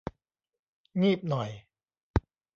[1.01, 1.49] งีบหน่อย